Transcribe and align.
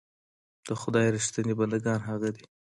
د 0.67 0.69
خدای 0.81 1.07
رښتيني 1.15 1.53
بندګان 1.59 1.99
هغه 2.09 2.29
دي. 2.35 2.45